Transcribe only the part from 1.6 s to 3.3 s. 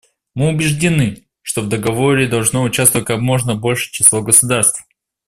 в договоре должно участвовать как